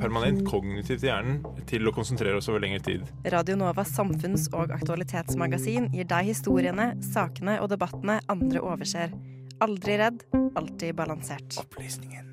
[0.00, 3.10] permanent kognitivt i hjernen til å konsentrere oss over lengre tid.
[3.34, 9.14] Radio Novas samfunns- og aktualitetsmagasin gir deg historiene, sakene og debattene andre overser.
[9.60, 10.24] Aldri redd,
[10.56, 11.60] alltid balansert.
[11.60, 12.24] Opplysningen 99,3.
[12.24, 12.29] Eh,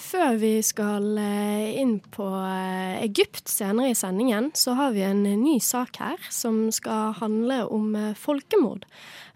[0.00, 5.22] før vi skal eh, inn på eh, Egypt senere i sendingen, så har vi en
[5.22, 8.86] ny sak her som skal handle om eh, folkemord.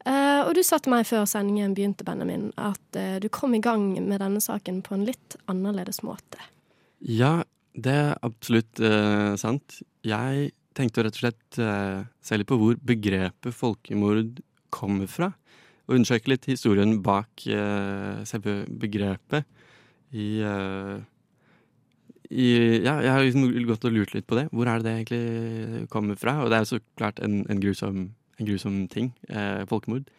[0.09, 3.63] Eh, og du sa til meg før sendingen begynte, Benjamin, at eh, du kom i
[3.65, 6.41] gang med denne saken på en litt annerledes måte.
[7.01, 7.43] Ja,
[7.77, 9.81] det er absolutt eh, sant.
[10.07, 14.41] Jeg tenkte rett og slett eh, se litt på hvor begrepet folkemord
[14.73, 15.33] kommer fra.
[15.89, 19.49] Og undersøke litt historien bak eh, selve begrepet
[20.13, 20.99] i, eh,
[22.31, 22.49] i
[22.85, 24.49] Ja, jeg har liksom gått og lurt litt på det.
[24.53, 26.41] Hvor er det det egentlig kommer fra?
[26.45, 29.13] Og det er jo så klart en, en, grusom, en grusom ting.
[29.29, 30.11] Eh, folkemord.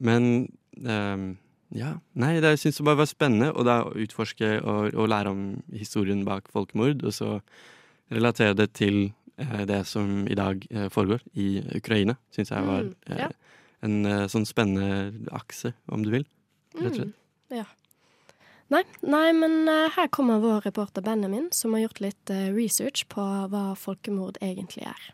[0.00, 0.48] Men
[0.84, 1.34] eh,
[1.74, 1.96] ja.
[2.20, 6.22] Nei, det syns jeg bare var spennende å da utforske og, og, lære om historien
[6.26, 7.38] bak folkemord, og så
[8.14, 8.98] relatere det til
[9.40, 12.18] eh, det som i dag eh, foregår i Ukraina.
[12.34, 13.30] Syns jeg var Mm, ja.
[13.30, 16.28] eh, en eh, sånn spennende akse, om du vil.
[16.78, 17.16] Rett og slett.
[17.50, 17.66] Mm, ja.
[18.72, 23.04] Nei, nei, men eh, her kommer vår reporter Benjamin, som har gjort litt eh, research
[23.12, 25.10] på hva folkemord egentlig er.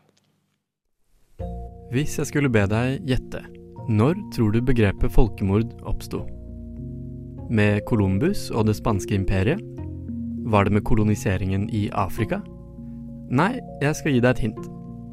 [1.91, 3.43] Hvis jeg skulle be deg gjette,
[3.91, 6.23] når tror du begrepet folkemord oppsto?
[7.51, 9.59] Med Columbus og det spanske imperiet?
[10.51, 12.39] Var det med koloniseringen i Afrika?
[13.31, 14.71] Nei, jeg skal gi deg et hint.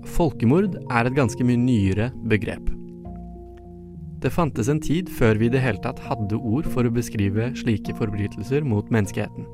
[0.09, 2.78] Folkemord er et ganske mye nyere begrep.
[4.19, 7.53] Det fantes en tid før vi i det hele tatt hadde ord for å beskrive
[7.59, 9.47] slike forbrytelser mot menneskeheten.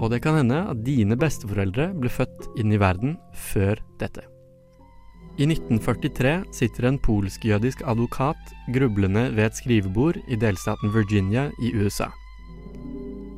[0.00, 4.24] Og det kan hende at dine besteforeldre ble født inn i verden før dette.
[5.40, 12.10] I 1943 sitter en polsk-jødisk advokat grublende ved et skrivebord i delstaten Virginia i USA.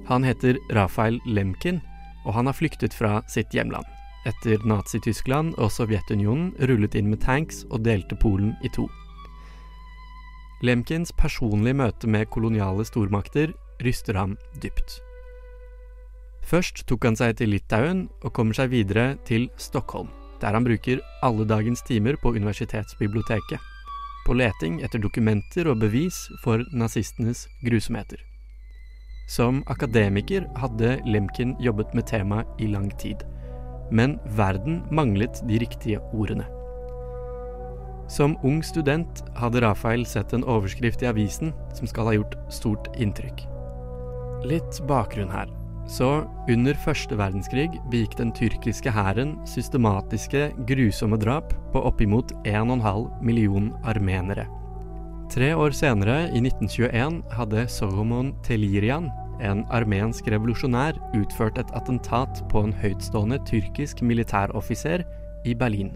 [0.09, 1.81] Han heter Rafael Lemkin,
[2.25, 3.87] og han har flyktet fra sitt hjemland.
[4.27, 8.89] Etter Nazi-Tyskland og Sovjetunionen rullet inn med tanks og delte Polen i to.
[10.63, 15.01] Lemkins personlige møte med koloniale stormakter ryster ham dypt.
[16.45, 20.11] Først tok han seg til Litauen og kommer seg videre til Stockholm,
[20.41, 23.59] der han bruker alle dagens timer på universitetsbiblioteket,
[24.25, 28.21] på leting etter dokumenter og bevis for nazistenes grusomheter.
[29.29, 33.25] Som akademiker hadde Lemkin jobbet med temaet i lang tid,
[33.91, 36.45] men verden manglet de riktige ordene.
[38.09, 42.91] Som ung student hadde Rafael sett en overskrift i avisen som skal ha gjort stort
[43.01, 43.47] inntrykk.
[44.45, 45.49] Litt bakgrunn her.
[45.89, 53.73] Så under første verdenskrig begikk den tyrkiske hæren systematiske, grusomme drap på oppimot 1,5 million
[53.85, 54.47] armenere.
[55.33, 59.09] Tre år senere, i 1921, hadde Soghomon Telirian,
[59.45, 65.05] en armensk revolusjonær, utført et attentat på en høytstående tyrkisk militæroffiser
[65.45, 65.91] i Berlin.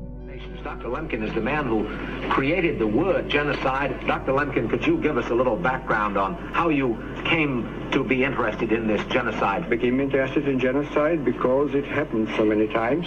[0.65, 0.89] Dr.
[0.89, 1.87] Lemkin is the man who
[2.29, 3.91] created the word genocide.
[4.07, 4.33] Dr.
[4.33, 8.73] Lemkin, could you give us a little background on how you came to be interested
[8.73, 9.69] in this genocide?
[9.71, 13.07] became interested in genocide because it happened so many times.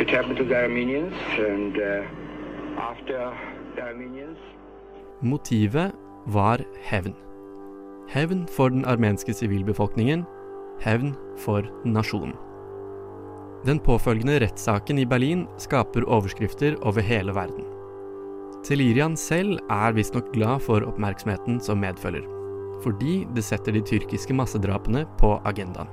[0.00, 3.36] It happened to the Armenians, and uh, after
[3.74, 4.38] the Armenians,
[5.22, 5.92] Motivet
[6.26, 7.14] var hevn.
[8.08, 10.24] Hevn for the den armenske sivilbefolkningen,
[10.80, 12.51] hevn for nasjonen.
[13.62, 17.62] Den påfølgende rettssaken i Berlin skaper overskrifter over hele verden.
[18.66, 22.24] Telirian selv er visstnok glad for oppmerksomheten som medfølger,
[22.82, 25.90] fordi det setter de tyrkiske massedrapene på agendaen.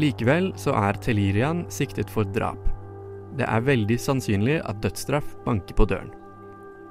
[0.00, 2.60] Likevel så er Telirian siktet for drap.
[3.36, 6.12] Det er veldig sannsynlig at dødsstraff banker på døren.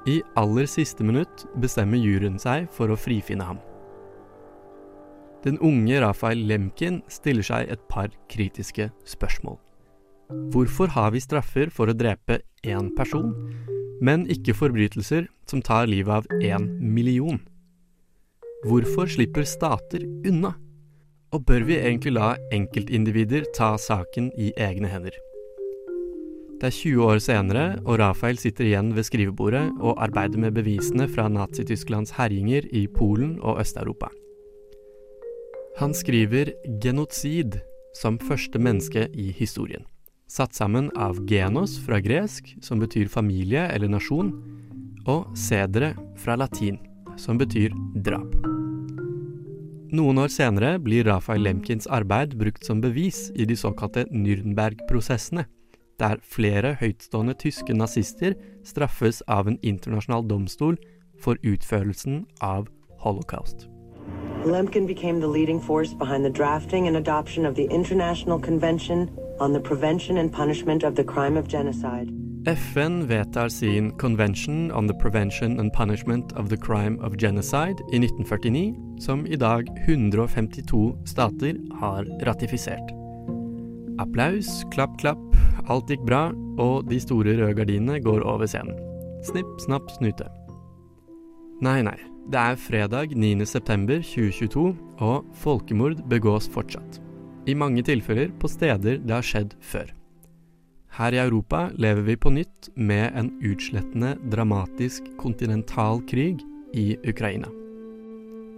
[0.06, 3.58] I aller siste minutt bestemmer juryen seg for å frifinne ham.
[5.42, 9.58] Den unge Rafael Lemkin stiller seg et par kritiske spørsmål.
[10.52, 13.32] Hvorfor har vi straffer for å drepe én person,
[14.02, 17.40] men ikke forbrytelser som tar livet av én million?
[18.66, 20.54] Hvorfor slipper stater unna?
[21.32, 25.16] Og bør vi egentlig la enkeltindivider ta saken i egne hender?
[26.62, 31.08] Det er 20 år senere, og Rafael sitter igjen ved skrivebordet og arbeider med bevisene
[31.10, 34.12] fra Nazi-Tysklands herjinger i Polen og Øst-Europa.
[35.80, 37.58] Han skriver 'genocid'
[37.94, 39.82] som første menneske i historien.
[40.32, 44.32] Satt sammen av genos fra gresk, som betyr familie eller nasjon,
[45.04, 46.78] og sedere fra latin,
[47.20, 47.74] som betyr
[48.06, 48.32] drap.
[49.92, 55.44] Noen år senere blir Rafael Lemkins arbeid brukt som bevis i de såkalte Nürnberg-prosessene,
[56.00, 58.32] der flere høytstående tyske nazister
[58.64, 60.80] straffes av en internasjonal domstol
[61.20, 62.72] for utførelsen av
[63.04, 63.68] holocaust.
[64.48, 69.10] Lemkin became the leading force behind the drafting and adoption of the International Convention
[72.46, 77.98] FN vedtar sin Convention on the Prevention and Punishment of the Crime of Genocide i
[77.98, 82.94] 1949, som i dag 152 stater har ratifisert.
[83.98, 85.18] Applaus, klapp, klapp,
[85.68, 86.24] alt gikk bra,
[86.58, 88.78] og de store røde gardinene går over scenen.
[89.26, 90.26] Snipp, snapp, snute.
[91.62, 91.98] Nei, nei.
[92.30, 94.68] Det er fredag 9.9.2022,
[95.02, 97.02] og folkemord begås fortsatt.
[97.46, 99.90] I mange tilfeller på steder det har skjedd før.
[100.92, 106.42] Her i Europa lever vi på nytt med en utslettende, dramatisk kontinental krig
[106.76, 107.48] i Ukraina.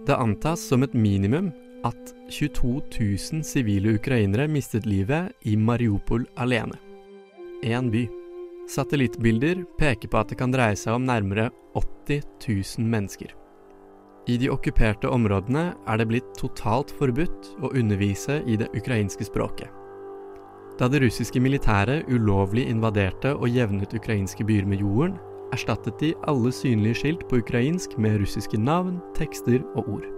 [0.05, 1.49] Det antas som et minimum
[1.87, 6.77] at 22 000 sivile ukrainere mistet livet i Mariupol alene.
[7.63, 8.03] Én by.
[8.69, 12.21] Satellittbilder peker på at det kan dreie seg om nærmere 80
[12.77, 13.33] 000 mennesker.
[14.25, 19.69] I de okkuperte områdene er det blitt totalt forbudt å undervise i det ukrainske språket.
[20.79, 25.19] Da det russiske militæret ulovlig invaderte og jevnet ukrainske byer med jorden,
[25.53, 30.09] erstattet de alle synlige skilt på ukrainsk med russiske navn, tekster og ord.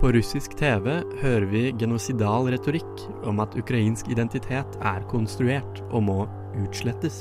[0.00, 0.88] På russisk TV
[1.20, 6.22] hører vi genosidal retorikk om at ukrainsk identitet er konstruert og må
[6.64, 7.20] utslettes.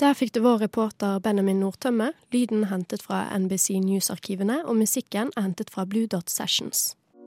[0.00, 5.50] Der fikk du vår reporter Benjamin Nordtømme, lyden hentet fra NBC News-arkivene, og musikken er
[5.50, 6.94] hentet fra Blue Dot Sessions.